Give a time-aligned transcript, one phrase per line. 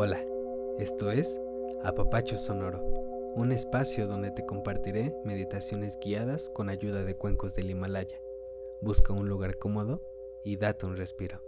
[0.00, 0.24] Hola,
[0.78, 1.40] esto es
[1.82, 2.80] Apapacho Sonoro,
[3.34, 8.20] un espacio donde te compartiré meditaciones guiadas con ayuda de cuencos del Himalaya.
[8.80, 10.00] Busca un lugar cómodo
[10.44, 11.42] y date un respiro.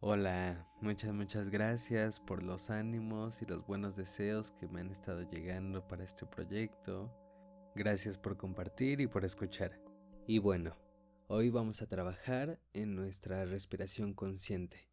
[0.00, 5.28] Hola, muchas muchas gracias por los ánimos y los buenos deseos que me han estado
[5.28, 7.12] llegando para este proyecto.
[7.74, 9.82] Gracias por compartir y por escuchar.
[10.24, 10.76] Y bueno,
[11.26, 14.88] hoy vamos a trabajar en nuestra respiración consciente.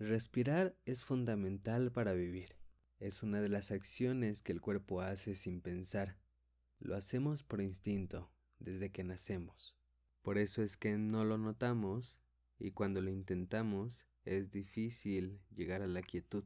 [0.00, 2.56] Respirar es fundamental para vivir.
[2.98, 6.18] Es una de las acciones que el cuerpo hace sin pensar.
[6.80, 9.76] Lo hacemos por instinto, desde que nacemos.
[10.20, 12.18] Por eso es que no lo notamos
[12.58, 16.44] y cuando lo intentamos es difícil llegar a la quietud.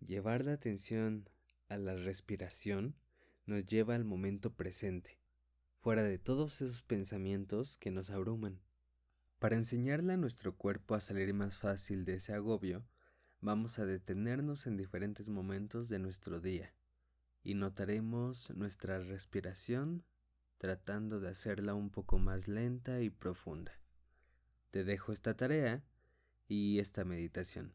[0.00, 1.28] Llevar la atención
[1.68, 2.96] a la respiración
[3.46, 5.18] nos lleva al momento presente,
[5.80, 8.60] fuera de todos esos pensamientos que nos abruman.
[9.38, 12.84] Para enseñarle a nuestro cuerpo a salir más fácil de ese agobio,
[13.40, 16.74] vamos a detenernos en diferentes momentos de nuestro día
[17.42, 20.04] y notaremos nuestra respiración
[20.58, 23.72] tratando de hacerla un poco más lenta y profunda.
[24.70, 25.82] Te dejo esta tarea
[26.48, 27.74] y esta meditación.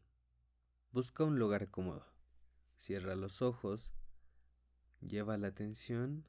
[0.90, 2.06] Busca un lugar cómodo.
[2.76, 3.92] Cierra los ojos.
[5.00, 6.24] Lleva la atención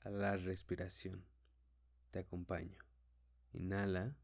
[0.00, 1.24] a la respiración.
[2.10, 2.78] Te acompaño.
[3.52, 4.16] Inhala.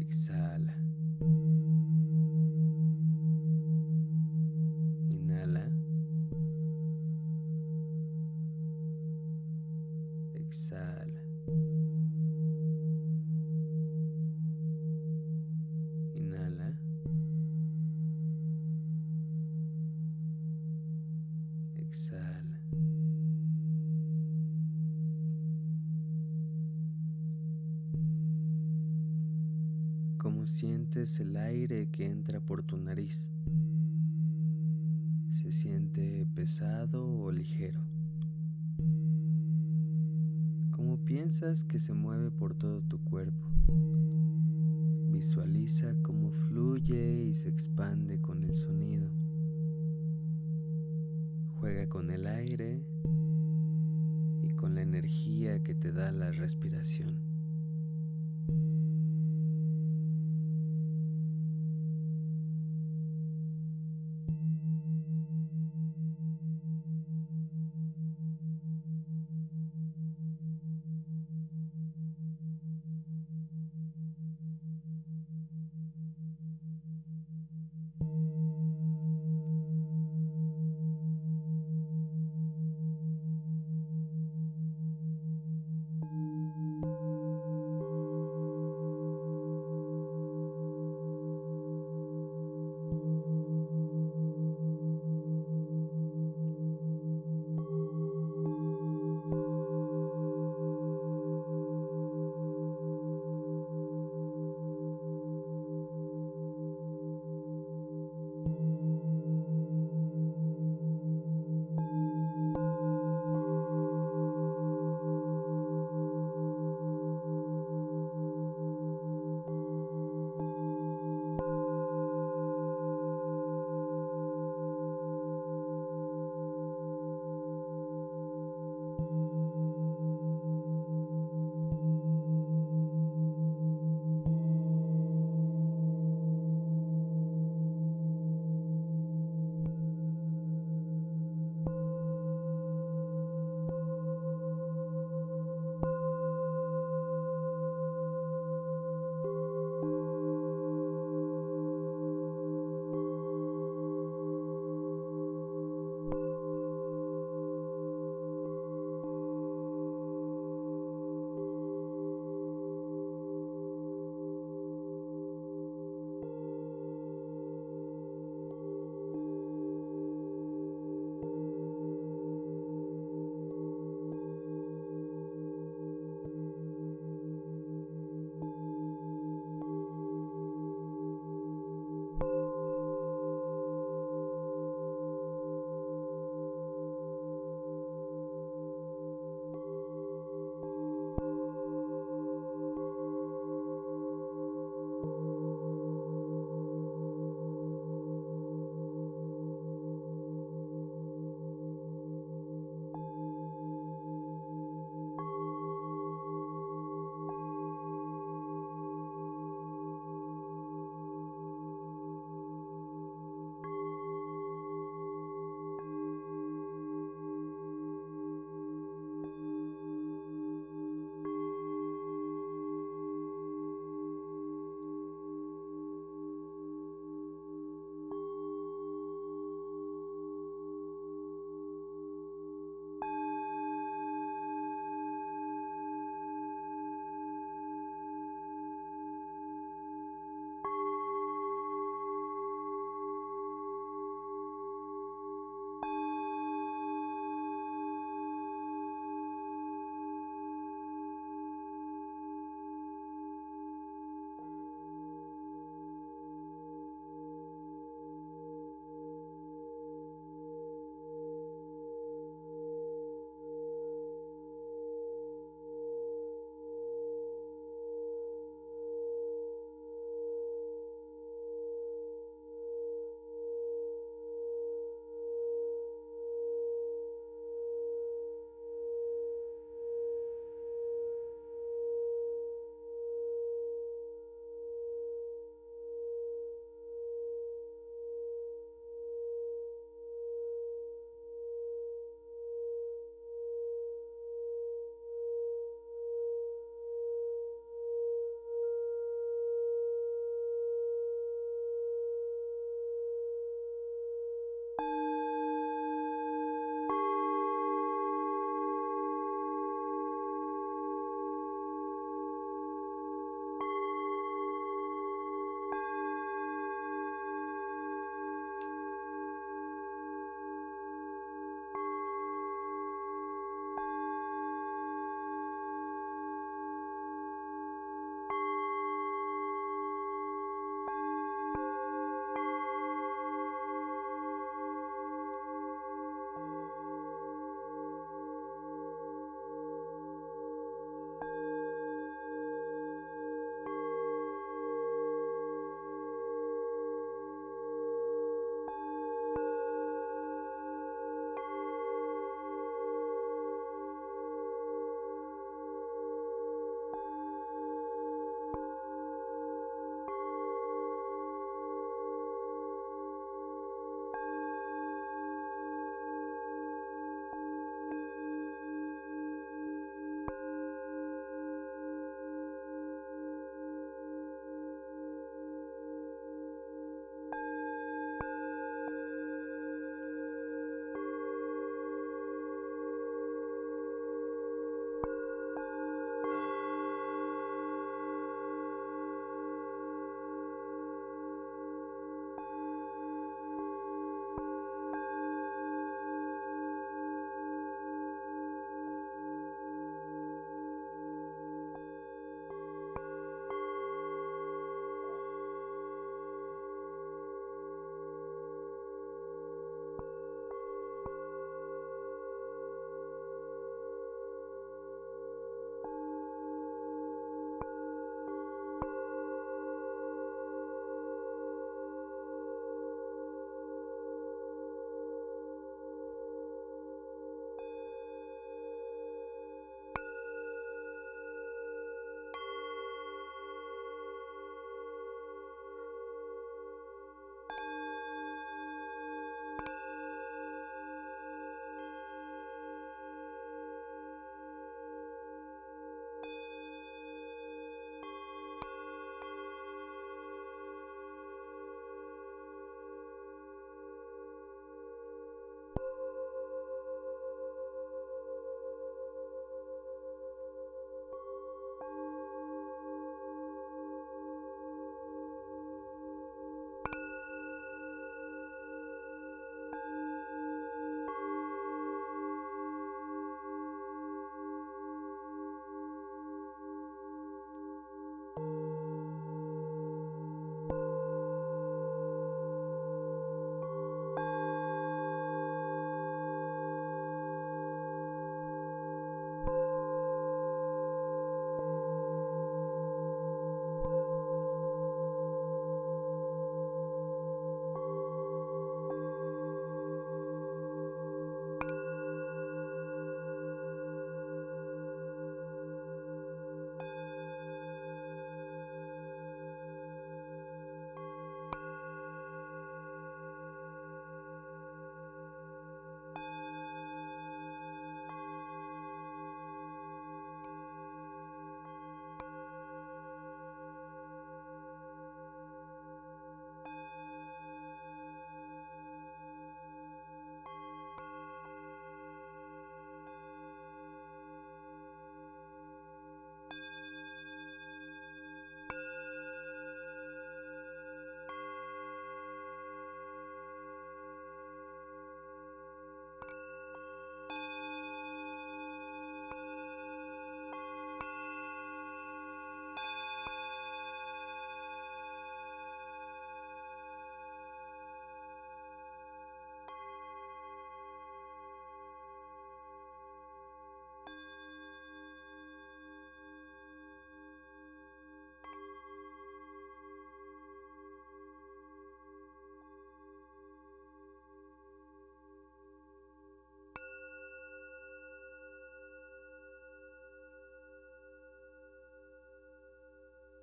[0.00, 0.74] Exhala.
[5.10, 5.70] Inhala.
[10.34, 11.24] Exhala.
[21.76, 22.60] Exhala.
[30.18, 30.46] ¿Cómo
[30.84, 33.30] sientes el aire que entra por tu nariz?
[35.30, 37.80] ¿Se siente pesado o ligero?
[40.70, 43.50] ¿Cómo piensas que se mueve por todo tu cuerpo?
[45.08, 49.10] Visualiza cómo fluye y se expande con el sonido.
[51.54, 52.86] Juega con el aire
[54.42, 57.33] y con la energía que te da la respiración.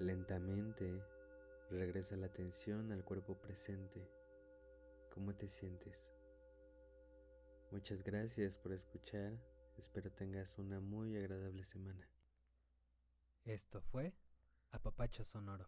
[0.02, 1.06] Lentamente
[1.70, 4.10] regresa la atención al cuerpo presente.
[5.14, 6.12] ¿Cómo te sientes?
[7.70, 9.38] Muchas gracias por escuchar.
[9.78, 12.10] Espero tengas una muy agradable semana.
[13.46, 14.16] Esto fue
[14.72, 15.68] Apapacho Sonoro.